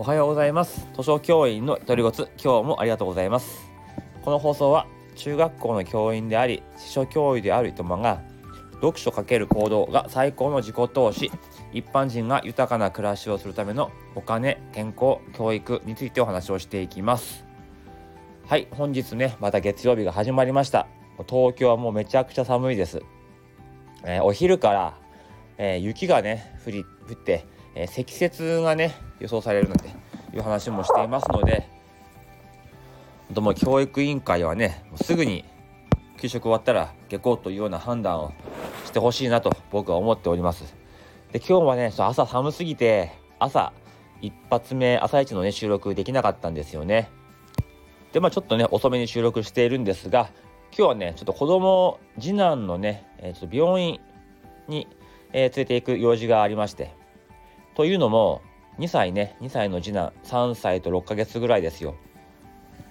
[0.00, 0.88] おはようございます。
[0.96, 2.10] 図書教員の独り言。
[2.42, 3.70] 今日もありがとうございます。
[4.22, 8.22] この放送は中学校の教員であり司書教諭である糸満が
[8.76, 11.30] 読書×行動が最高の自己投資
[11.74, 17.44] 一般人が豊かな暮らしをするためのお金健康教育についてお話をしていきます。
[18.48, 20.86] はい本日ねまた月曜日が始まりました。
[21.28, 23.02] 東京はもうめちゃくちゃ寒いです、
[24.04, 24.94] えー、お昼から、
[25.58, 29.88] えー、雪がね降り降って、えー、積雪がね予想されるなんて
[30.34, 31.68] いう話もしていますので
[33.34, 35.44] とも教育委員会はねすぐに
[36.20, 38.32] 給食終わったら下校というような判断を
[38.84, 40.74] してほしいなと僕は思っております。
[41.32, 43.72] で今日はね朝寒すぎて朝
[44.20, 47.08] 一発目朝一のね収録できなかったんですよね。
[48.12, 50.30] でまあちょっとね遅めに収録しているんですが
[50.76, 54.00] 今日はねちょっと子供次男のね、えー、ちょっと病院
[54.68, 54.88] に、
[55.32, 56.92] えー、連れて行く用事がありまして
[57.80, 58.42] というのも
[58.78, 61.94] 2歳ね2歳の次男3歳と6ヶ月ぐらいですよ。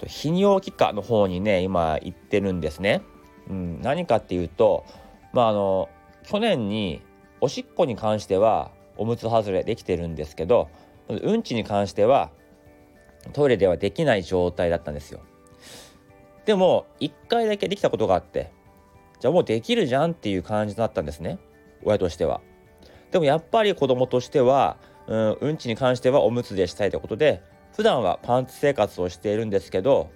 [0.00, 3.02] 泌尿器科の方にね今行ってるんですね、
[3.50, 4.86] うん、何かっていうと
[5.34, 5.90] まああの
[6.22, 7.02] 去年に
[7.42, 10.70] おしっこに関してはおむつ外れできてるんですけど
[11.06, 12.30] うんちに関しては
[13.34, 15.20] トイレではできない状態だったんですよ。
[16.46, 18.50] でも1回だけできたことがあって
[19.20, 21.38] じゃあもうできるじゃんっていう感じだったんですね。
[21.84, 22.40] 親としては。
[23.10, 27.42] でもやっぱり子供としてはうん、うんちに関してはおむつでしたいということで
[27.74, 30.10] 普段はパンツ生活をしているんですけど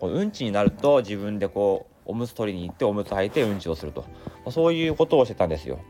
[0.00, 4.04] うんちになると自分でこうおむつ取りに行っておむつ履いてうんちをすると。
[4.50, 5.80] そういうことをしてたんですよ。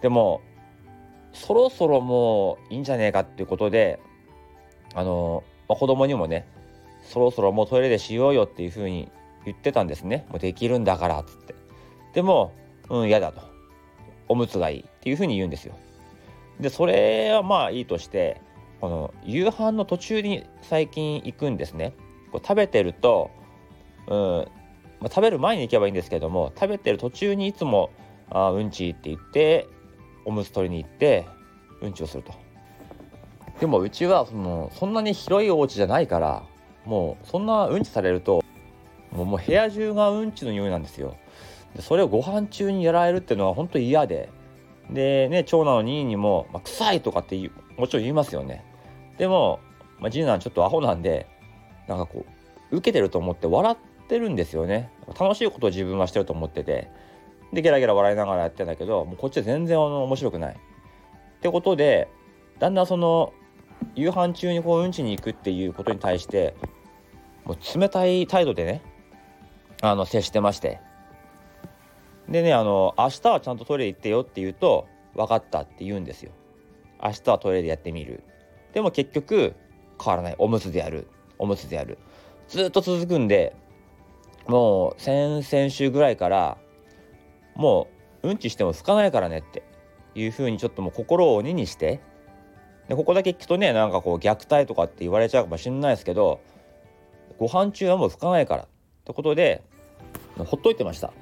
[0.00, 0.40] でも
[1.32, 3.98] そろそろもういいんじゃねえかっていうことで
[4.94, 6.46] あの、まあ、子供にもね
[7.02, 9.10] そろそろもうトイレでしようよっていうふうに
[9.44, 10.26] 言ってたんですね。
[10.28, 11.54] もうできるんだからっつって。
[12.14, 12.52] でも
[12.88, 13.51] うん嫌だと。
[14.32, 15.74] おむつがいいっていうふうに言うんですよ
[16.60, 18.40] でそれはまあいいとして
[18.80, 21.94] この夕飯の途中に最近行くんですね
[22.32, 23.30] こう食べてると
[24.08, 24.46] うん
[25.00, 27.90] まあ、食べる前に行けばいいんですけども食べてる途中にいつも
[28.30, 29.68] 「あうんち」って言って
[30.24, 31.26] おむつ取りに行って
[31.80, 32.32] うんちをすると。
[33.60, 36.42] でもうちはそのそんなに広いお家じゃないから
[36.84, 38.42] もうそんなうんちされると
[39.12, 41.16] もうもう部屋中がうんちの匂いなんですよ。
[41.76, 44.30] でそれをご飯中にやられるっていうのは本当嫌で
[44.90, 47.36] でね長男の兄にも、まあ、臭いとかって
[47.76, 48.64] もちろん言いますよね。
[49.18, 49.60] でも、
[49.98, 51.26] まあ、次男ちょっとアホなんで
[51.88, 52.26] なんかこ
[52.70, 56.90] う受けてると思って笑ってるんですよね楽しいことを自分はしてると思ってて
[57.52, 60.54] でゲラゲラ笑いながらやってんだけどもうこっちは全然面白くない。
[60.54, 62.08] ってことで
[62.58, 63.32] だんだんその
[63.94, 66.54] 夕飯中にこううんちに行くっていうことに対して
[67.44, 68.82] もう冷たい態度でね
[69.80, 70.80] あの接してまして
[72.32, 76.32] でねあの明日はちゃんとトイレ行ってよって言うと分かったって言うんですよ。
[77.02, 78.24] 明日はトイレでやってみる。
[78.72, 79.54] でも結局
[80.02, 80.34] 変わらない。
[80.38, 81.06] おむつでやる。
[81.38, 81.98] おむつでやる。
[82.48, 83.54] ずっと続くんで
[84.46, 86.56] もう先々週ぐらいから
[87.54, 87.88] も
[88.22, 89.62] ううんちしても拭かないからねって
[90.14, 92.00] いうふうにちょっともう心を鬼にして
[92.88, 96.40] でここだけ聞くとねなんかこう虐待とかって言われちゃうかもしれないですけど
[97.38, 98.66] ご飯中はもう拭かないからっ
[99.04, 99.62] てことで
[100.38, 101.12] ほっといてました。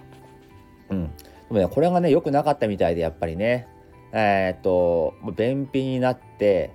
[1.51, 3.67] これがね良くなかったみたいでやっぱりね。
[4.13, 6.73] えー、っと便秘になって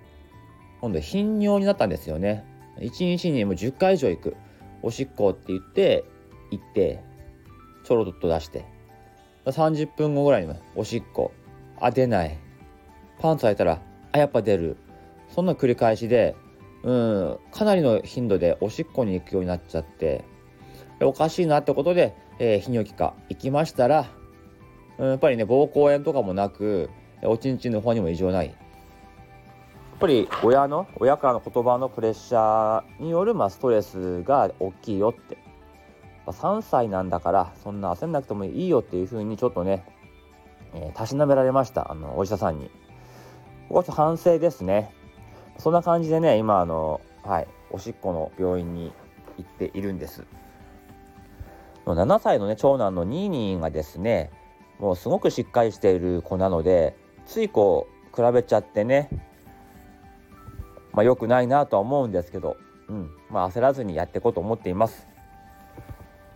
[0.80, 2.46] 今度頻尿になったんですよね。
[2.78, 4.36] 1日にもう10回以上行く。
[4.82, 6.04] おしっこって言って
[6.52, 7.02] 行って
[7.84, 8.66] ちょろっと出して。
[9.46, 11.32] 30分後ぐらいにおしっこ。
[11.80, 12.38] あ出ない。
[13.20, 13.82] パンツ履いたら
[14.12, 14.78] あやっぱ出る。
[15.30, 16.36] そんな繰り返しで
[16.84, 20.26] うんかなりの頻度でおしっこに行くようになっちゃって。
[21.02, 24.06] おかしいなってことで、えー、尿器科行きましたら、
[24.98, 26.90] やっぱりね膀胱炎とかもなく
[27.24, 28.48] おちんちんの方にも異常ない。
[28.48, 35.38] やっぱり親の親からの言葉のプレッシャーによる、まあ、ストレスが大きいよって。
[36.28, 39.86] 3歳なんだからそんな焦んなくてもいいよっていうふうにちょっとね、
[40.74, 42.66] えー、たしなめられましたあのお医者さんに。
[43.68, 44.92] ここはちょっと反省ですね。
[45.58, 48.92] そんな感じでね今あのはいおしっこの病院に
[49.38, 50.26] 行っているんです。
[51.86, 54.32] 7歳のね長男のニーニーがですね
[54.80, 56.96] もうすごくしっかりしている子なので
[57.26, 59.10] ついこう比べちゃってね
[60.94, 62.58] まあ良くないなとは思うんですけど、
[62.90, 65.08] うんまあ、焦らずにやっていこうと思っています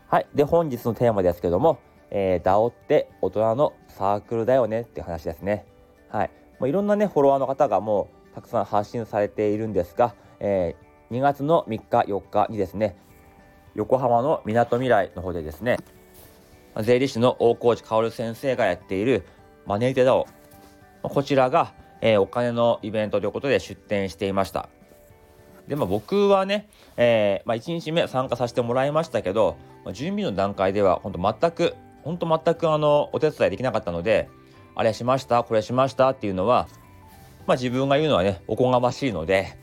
[0.09, 0.27] はい。
[0.33, 1.77] で、本日のテーマですけども、
[2.09, 5.67] えー、DAO って大人のサークルだよねって話ですね。
[6.09, 6.31] はい。
[6.59, 12.97] もういろんなね、フォロワーの方がもうたくさん発信されているんですが、えー、2月の3日、4日にですね、
[13.75, 15.77] 横浜のみなとみらいの方でですね、
[16.77, 19.25] 税理士の大河内薫先生がやっている
[19.65, 20.27] マネーテダオ
[21.03, 24.69] こちらが、えー、お金のイベントということで出展していました。
[25.67, 26.67] でまあ僕はね、
[26.97, 29.55] えーまあ、1日目参加させてもらいましたけど、
[29.93, 34.29] 準備の段階では本当全く本当全くあのお手伝いできなかったので
[34.75, 36.67] あれしましたこれしましたっていうのは、
[37.45, 39.57] まあ、自分が言うのはねおこがましいので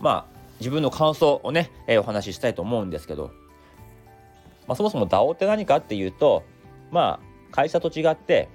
[0.00, 3.32] まあ自分の感想をね、えー、お話ししたいと思うんですけど、
[4.66, 6.44] まあ、そもそも DAO って何かっていうと
[6.90, 8.48] まあ会社と違って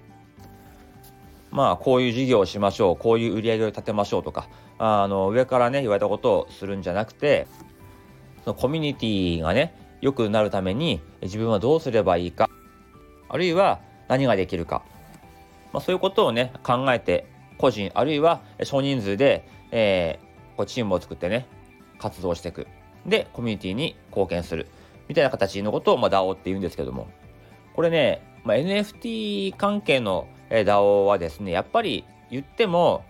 [1.51, 7.47] まあこういう事業をしましょうこういう売り上げを立てましょうとかあの上からね言われたことをするんじゃなくて
[8.43, 12.49] そのコミュニティがね良くなるために自分はどうすればいいか
[13.27, 14.83] あるいは何ができるか、
[15.73, 17.27] まあ、そういうことをね考えて
[17.57, 21.45] 個人あるいは少人数で、えー、こうチームを作ってね
[21.99, 22.67] 活動していく。
[23.05, 24.67] でコミュニティに貢献する。
[25.09, 27.09] みたいな形のことを、まあ、DAO って言うんですけども
[27.73, 33.03] これね、まあ、NFT 関係の DAO はですねやっぱり言っても、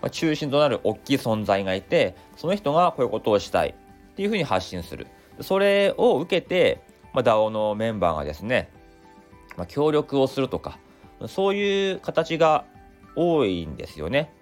[0.00, 5.08] まあ、中心となる大きい存在がいてその人がこういうことをしたいっていうふうに発信する
[5.40, 6.80] それを受けて、
[7.12, 8.70] まあ、DAO のメンバーがですね、
[9.56, 10.78] まあ、協力をするとか
[11.26, 12.64] そういう形が
[13.16, 14.32] 多いんですよね。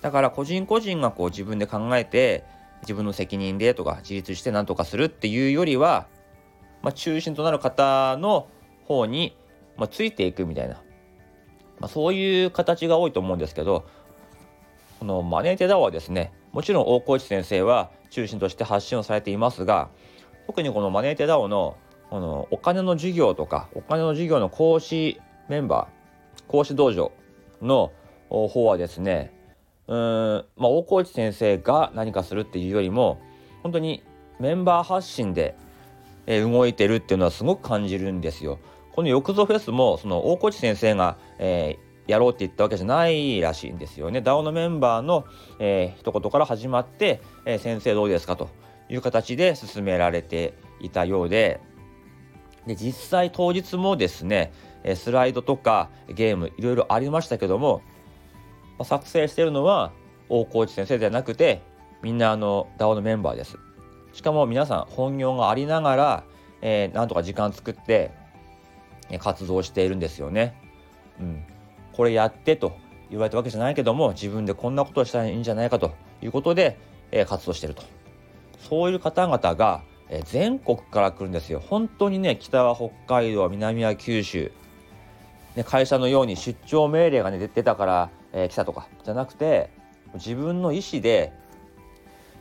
[0.00, 2.44] だから個人個人がこう自分で考えて
[2.82, 6.06] 自分の責任でとか自立して何とかするっていうよりは、
[6.82, 8.48] まあ、中心となる方の
[8.84, 9.36] 方に、
[9.76, 10.74] まあ、ついていくみたいな、
[11.78, 13.86] まあ、そういう形が多いと思うんですけど
[14.98, 19.88] このマネーテダオはですねもちろん大河内先生は中心として発信をされていますが
[20.46, 21.76] 特にこのマネーテダオの
[22.10, 27.10] このお金の授業とかお金の授業の講師メンバー講師道場
[27.62, 27.90] の
[28.28, 29.32] 方はですね
[29.92, 33.20] うん、まあ、大河内先生が何かするっていうよりも
[33.62, 34.02] 本当に
[34.40, 35.54] メンバー発信で、
[36.26, 38.58] え動いてるっていうのはすごく感じるんですよ。
[38.92, 44.20] このよくぞフェスもその大河内先生が、えー、やろうって言ったわけじゃないらしいんですよね。
[44.20, 45.26] DAO のメンバーの、
[45.58, 48.48] えー、一言から始まって、えー、先生どうですかと
[48.88, 51.60] いう形で進められていたようで
[52.66, 54.52] で実際当日もですね
[54.94, 57.82] スライドとかゲームいろいろありましたけども
[58.84, 59.92] 作成しているのは
[60.28, 61.62] 大河内先生ではなくて
[62.02, 63.58] みんなあの DAO のメンバーです。
[64.12, 66.24] しかも皆さん本業がありながら、
[66.60, 68.10] えー、なんとか時間作って
[69.18, 70.54] 活動しているんですよね。
[71.20, 71.44] うん、
[71.92, 72.76] これやってと
[73.10, 75.92] 言われたわけじゃないけども自分でこんなことをしたらいいんじゃないかと
[76.22, 76.78] いうことで、
[77.10, 77.82] えー、活動していると
[78.58, 84.50] そういう方々が、えー、全国から来るんですよ本当にね北は北海道南は九州、
[85.54, 89.70] ね、会社のように出張命令が、ね、出てたから、えー、来たとかじゃなくて
[90.14, 91.32] 自分の意思で、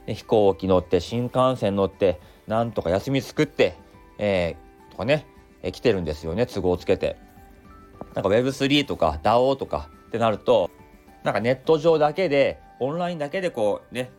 [0.07, 3.77] 飛行機乗って新幹線乗ってなんとか休み作って、
[4.17, 5.25] えー、とかね
[5.63, 7.17] え来てるんですよね都合をつけて。
[8.13, 10.69] なんか Web3 とか DAO とかってなると
[11.23, 14.11] なんかネット上だけでオンラインだけでこうね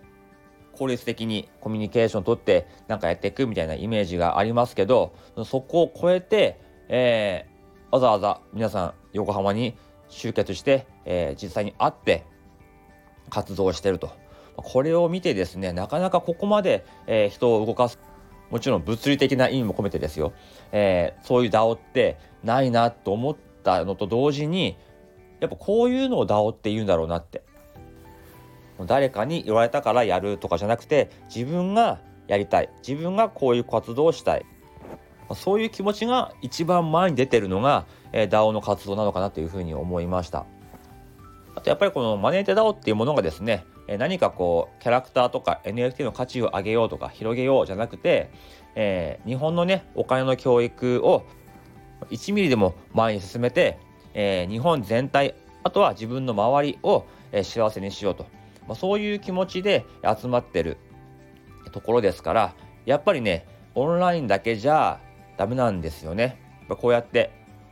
[0.73, 5.15] 効率的にコミュニケーション取ってなんかやっていくみたいなイメージがありますけど
[5.45, 9.77] そこを超えて、えー、わざわざ皆さん横浜に
[10.09, 12.25] 集結して、えー、実際に会って
[13.31, 14.11] 活動してると。
[14.57, 17.99] これを見てですねなかなかここまで、えー、人を動かす
[18.51, 20.35] もちろん物理的な意味も込めてですよ、
[20.73, 24.77] えー、そういう DAO ってないなと思ったのと同時に
[25.41, 27.43] やっぱこういうのを DAO って言うんだろうなって。
[28.87, 32.71] 誰かに言われたからやるとかじゃなくて自分がやりたい。
[32.87, 34.47] 自分がこういう活動をしたい。
[35.35, 40.47] そういう気持ちが一番前に出てるのが、えー、DAO の活動なのかなというふうに思いました。
[41.55, 48.31] あとやっぱりこのマネーテ DAO っていうものがですねえ何かこうキャラクターとか NFT の価値を上げようとか広げようじゃなくて、
[48.75, 51.25] えー、日本のねお金の教育を
[52.11, 53.79] 1ミリでも前に進めて、
[54.15, 58.27] えー、日本全体あとは自分の周りを、え、幸せにしようと、
[58.67, 60.77] まあ、そういう気持ちで集まってる
[61.71, 62.55] ところですから
[62.85, 65.01] やっぱりねオンラインだけじゃ
[65.37, 66.41] ダメなんですよね。
[66.69, 67.31] こうやって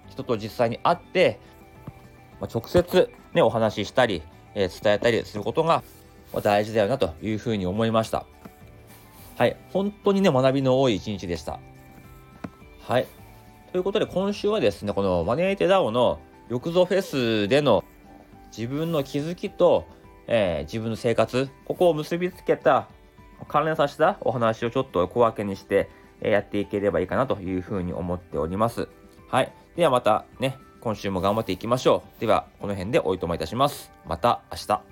[0.09, 1.41] 人と実際に会って、
[2.41, 4.23] まあ、直接ねお話ししたり、
[4.55, 5.83] えー、伝えたりすることが
[6.43, 8.27] 大事だよなというふうに思いました。
[9.37, 9.57] はい。
[9.73, 11.61] 本当にね、学びの多い一日でした。
[12.87, 13.07] はい。
[13.73, 17.83] ということで、今週はですね、このマネーテダオのよくぞフェスでの
[18.57, 19.87] 自分の気づきと、
[20.27, 22.89] えー、自分の生活、ここを結びつけた、
[23.49, 25.89] 関連させたお話をちょっと小分けにして、
[26.21, 28.89] え、やっていければいいかなというふうに思っております。
[29.29, 29.53] はい。
[29.75, 32.21] ではまたね、今週も頑張っていきましょう。
[32.21, 33.91] では、この辺でおいとまいたします。
[34.07, 34.90] また明日。